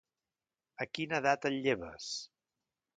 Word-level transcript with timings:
A 0.85 0.89
quina 0.97 1.21
edat 1.23 1.47
et 1.51 1.57
lleves? 1.69 2.11